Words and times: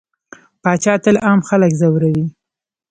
پاچا 0.63 0.93
تل 1.03 1.15
عام 1.25 1.39
خلک 1.49 1.71
ځوروي. 1.79 2.25